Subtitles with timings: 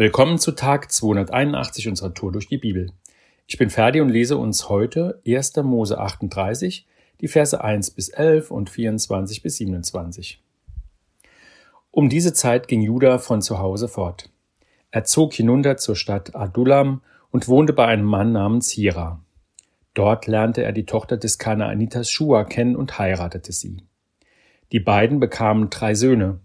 [0.00, 2.90] Willkommen zu Tag 281 unserer Tour durch die Bibel.
[3.46, 5.56] Ich bin Ferdi und lese uns heute 1.
[5.56, 6.86] Mose 38,
[7.20, 10.42] die Verse 1 bis 11 und 24 bis 27.
[11.90, 14.30] Um diese Zeit ging Judah von zu Hause fort.
[14.90, 19.22] Er zog hinunter zur Stadt Adullam und wohnte bei einem Mann namens Hira.
[19.92, 23.82] Dort lernte er die Tochter des Kanaanitas Shua kennen und heiratete sie.
[24.72, 26.40] Die beiden bekamen drei Söhne,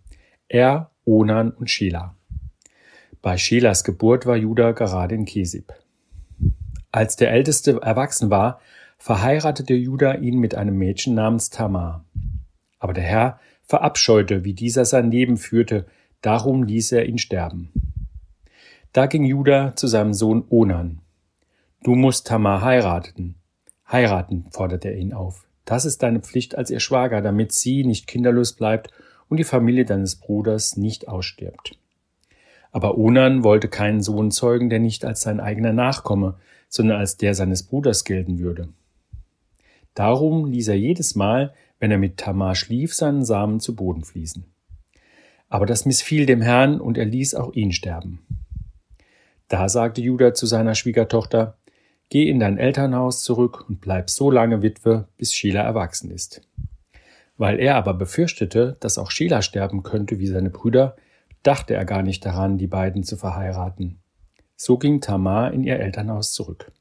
[0.49, 2.14] Er, Onan und Shelah.
[3.25, 5.73] Bei Schelas Geburt war Judah gerade in Kesib.
[6.91, 8.59] Als der Älteste erwachsen war,
[8.99, 12.05] verheiratete Judah ihn mit einem Mädchen namens Tamar.
[12.77, 15.87] Aber der Herr verabscheute, wie dieser sein Leben führte,
[16.21, 17.71] darum ließ er ihn sterben.
[18.93, 21.01] Da ging Judah zu seinem Sohn Onan.
[21.81, 23.37] Du musst Tamar heiraten.
[23.91, 25.47] Heiraten, forderte er ihn auf.
[25.65, 28.91] Das ist deine Pflicht als ihr Schwager, damit sie nicht kinderlos bleibt
[29.29, 31.79] und die Familie deines Bruders nicht ausstirbt.
[32.75, 36.35] Aber Onan wollte keinen Sohn zeugen, der nicht als sein eigener Nachkomme,
[36.67, 38.67] sondern als der seines Bruders gelten würde.
[39.93, 44.43] Darum ließ er jedes Mal, wenn er mit Tamar schlief, seinen Samen zu Boden fließen.
[45.47, 48.19] Aber das missfiel dem Herrn und er ließ auch ihn sterben.
[49.47, 51.57] Da sagte Judah zu seiner Schwiegertochter,
[52.09, 56.41] Geh in dein Elternhaus zurück und bleib so lange Witwe, bis Sheila erwachsen ist.
[57.37, 60.97] Weil er aber befürchtete, dass auch Sheila sterben könnte wie seine Brüder,
[61.45, 63.99] dachte er gar nicht daran, die beiden zu verheiraten.
[64.55, 66.71] So ging Tamar in ihr Elternhaus zurück.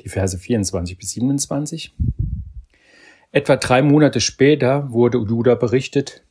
[0.00, 1.94] Die Verse 24 bis 27.
[3.30, 6.24] Etwa drei Monate später wurde Judah berichtet,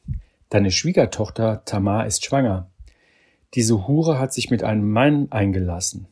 [0.50, 2.70] deine Schwiegertochter Tamar ist schwanger.
[3.56, 6.08] Diese Hure hat sich mit einem Mann eingelassen.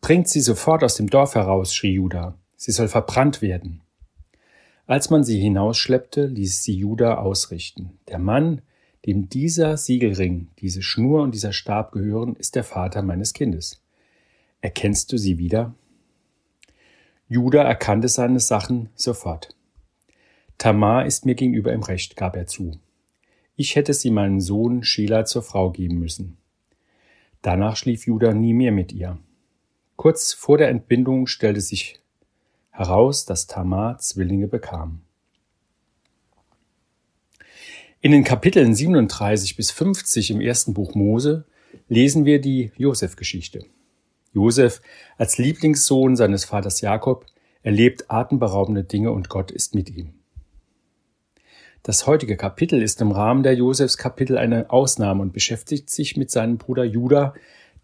[0.00, 2.36] Bringt sie sofort aus dem Dorf heraus, schrie Judah.
[2.56, 3.80] Sie soll verbrannt werden.
[4.86, 7.98] Als man sie hinausschleppte, ließ sie Judah ausrichten.
[8.08, 8.62] Der Mann,
[9.06, 13.80] dem dieser Siegelring, diese Schnur und dieser Stab gehören, ist der Vater meines Kindes.
[14.60, 15.74] Erkennst du sie wieder?
[17.28, 19.54] Judah erkannte seine Sachen sofort.
[20.58, 22.72] Tamar ist mir gegenüber im Recht, gab er zu.
[23.54, 26.36] Ich hätte sie meinem Sohn Sheila zur Frau geben müssen.
[27.42, 29.18] Danach schlief Judah nie mehr mit ihr.
[29.96, 32.00] Kurz vor der Entbindung stellte sich
[32.70, 35.00] heraus, dass Tamar Zwillinge bekam.
[38.06, 41.44] In den Kapiteln 37 bis 50 im ersten Buch Mose
[41.88, 43.64] lesen wir die Josef-Geschichte.
[44.32, 44.80] Josef,
[45.18, 47.26] als Lieblingssohn seines Vaters Jakob,
[47.64, 50.14] erlebt atemberaubende Dinge und Gott ist mit ihm.
[51.82, 56.58] Das heutige Kapitel ist im Rahmen der Josefs-Kapitel eine Ausnahme und beschäftigt sich mit seinem
[56.58, 57.34] Bruder Judah,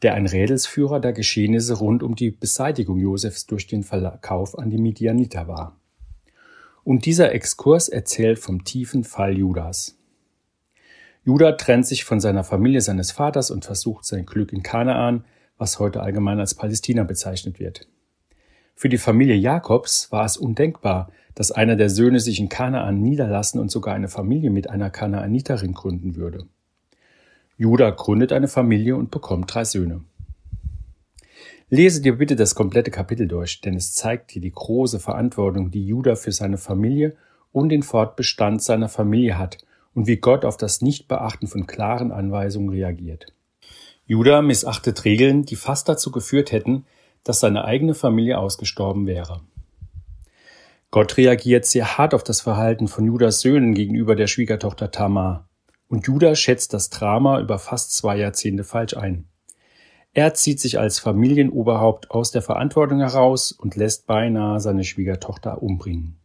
[0.02, 4.78] der ein Rädelsführer der Geschehnisse rund um die Beseitigung Josefs durch den Verkauf an die
[4.78, 5.80] Midianiter war.
[6.84, 9.98] Und dieser Exkurs erzählt vom tiefen Fall Judas.
[11.24, 15.24] Judah trennt sich von seiner Familie seines Vaters und versucht sein Glück in Kanaan,
[15.56, 17.86] was heute allgemein als Palästina bezeichnet wird.
[18.74, 23.60] Für die Familie Jakobs war es undenkbar, dass einer der Söhne sich in Kanaan niederlassen
[23.60, 26.46] und sogar eine Familie mit einer Kanaaniterin gründen würde.
[27.56, 30.00] Judah gründet eine Familie und bekommt drei Söhne.
[31.70, 35.86] Lese dir bitte das komplette Kapitel durch, denn es zeigt dir die große Verantwortung, die
[35.86, 37.14] Judah für seine Familie
[37.52, 39.58] und den Fortbestand seiner Familie hat
[39.94, 43.26] und wie Gott auf das Nichtbeachten von klaren Anweisungen reagiert.
[44.06, 46.84] Judah missachtet Regeln, die fast dazu geführt hätten,
[47.24, 49.40] dass seine eigene Familie ausgestorben wäre.
[50.90, 55.48] Gott reagiert sehr hart auf das Verhalten von Judas Söhnen gegenüber der Schwiegertochter Tamar.
[55.88, 59.26] Und Judah schätzt das Drama über fast zwei Jahrzehnte falsch ein.
[60.12, 66.18] Er zieht sich als Familienoberhaupt aus der Verantwortung heraus und lässt beinahe seine Schwiegertochter umbringen.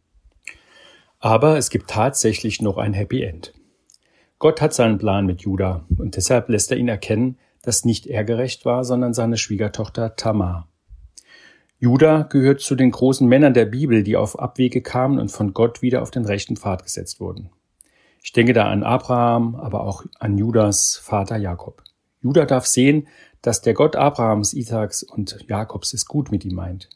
[1.20, 3.54] Aber es gibt tatsächlich noch ein Happy End.
[4.38, 8.24] Gott hat seinen Plan mit Judah und deshalb lässt er ihn erkennen, dass nicht er
[8.24, 10.68] gerecht war, sondern seine Schwiegertochter Tamar.
[11.80, 15.82] Judah gehört zu den großen Männern der Bibel, die auf Abwege kamen und von Gott
[15.82, 17.50] wieder auf den rechten Pfad gesetzt wurden.
[18.22, 21.82] Ich denke da an Abraham, aber auch an Judas Vater Jakob.
[22.20, 23.08] Judah darf sehen,
[23.42, 26.88] dass der Gott Abrahams, Isaaks und Jakobs es gut mit ihm meint.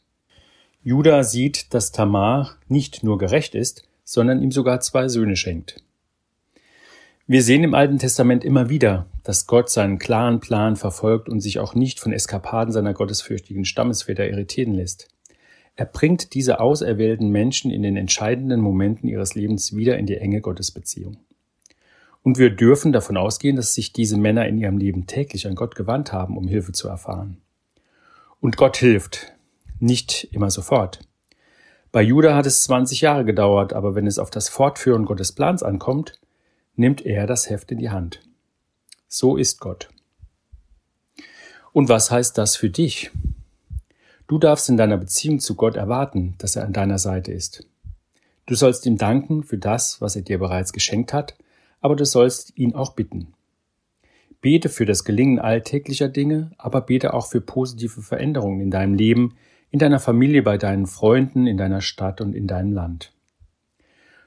[0.81, 5.81] Judah sieht, dass Tamar nicht nur gerecht ist, sondern ihm sogar zwei Söhne schenkt.
[7.25, 11.57] Wir sehen im Alten Testament immer wieder, dass Gott seinen klaren Plan verfolgt und sich
[11.57, 15.07] auch nicht von Eskapaden seiner gottesfürchtigen Stammesväter irritieren lässt.
[15.77, 20.41] Er bringt diese auserwählten Menschen in den entscheidenden Momenten ihres Lebens wieder in die enge
[20.41, 21.15] Gottesbeziehung.
[22.23, 25.75] Und wir dürfen davon ausgehen, dass sich diese Männer in ihrem Leben täglich an Gott
[25.75, 27.37] gewandt haben, um Hilfe zu erfahren.
[28.41, 29.31] Und Gott hilft,
[29.79, 30.99] nicht immer sofort.
[31.93, 35.63] Bei Judah hat es 20 Jahre gedauert, aber wenn es auf das Fortführen Gottes Plans
[35.63, 36.19] ankommt,
[36.75, 38.21] nimmt er das Heft in die Hand.
[39.07, 39.89] So ist Gott.
[41.71, 43.11] Und was heißt das für dich?
[44.27, 47.67] Du darfst in deiner Beziehung zu Gott erwarten, dass er an deiner Seite ist.
[48.45, 51.35] Du sollst ihm danken für das, was er dir bereits geschenkt hat,
[51.81, 53.33] aber du sollst ihn auch bitten.
[54.41, 59.35] Bete für das Gelingen alltäglicher Dinge, aber bete auch für positive Veränderungen in deinem Leben,
[59.71, 63.12] in deiner Familie, bei deinen Freunden, in deiner Stadt und in deinem Land.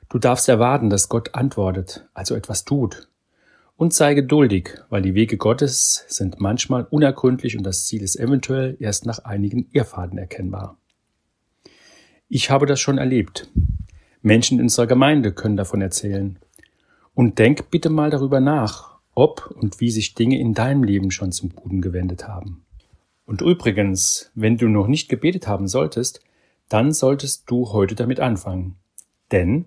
[0.08, 3.08] Du darfst erwarten, dass Gott antwortet, also etwas tut.
[3.76, 8.76] Und sei geduldig, weil die Wege Gottes sind manchmal unergründlich und das Ziel ist eventuell
[8.80, 10.78] erst nach einigen Irrfaden erkennbar.
[12.28, 13.50] Ich habe das schon erlebt.
[14.22, 16.38] Menschen in unserer Gemeinde können davon erzählen.
[17.14, 21.32] Und denk bitte mal darüber nach, ob und wie sich Dinge in deinem Leben schon
[21.32, 22.64] zum Guten gewendet haben.
[23.26, 26.20] Und übrigens, wenn du noch nicht gebetet haben solltest,
[26.68, 28.76] dann solltest du heute damit anfangen.
[29.32, 29.66] Denn